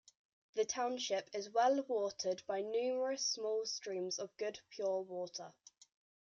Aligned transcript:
The 0.55 0.65
Township 0.65 1.29
is 1.31 1.51
well 1.51 1.83
watered 1.83 2.41
by 2.47 2.61
numerous 2.63 3.23
Small 3.23 3.67
Streams 3.67 4.17
of 4.17 4.35
good 4.35 4.59
pure 4.71 5.01
water. 5.01 5.53